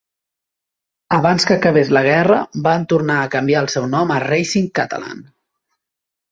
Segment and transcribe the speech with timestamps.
[1.17, 5.25] Abans que acabés la guerra, van tornar a canviar el seu nom a Racing Catalan.